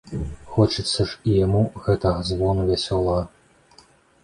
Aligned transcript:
Хочацца 0.53 1.05
ж 1.11 1.19
і 1.33 1.35
яму 1.45 1.61
гэтага 1.85 2.25
звону 2.33 2.67
вясёлага. 2.73 3.23